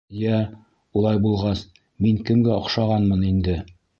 [0.19, 0.37] —Йә,
[1.01, 1.61] улай булғас,
[2.05, 3.63] мин кемгә оҡшағанмын инде?